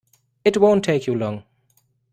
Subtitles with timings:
[0.43, 1.43] It won't take you long.